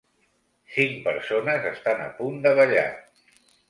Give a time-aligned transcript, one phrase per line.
[0.77, 2.91] Cinc persones estan a punt de ballar.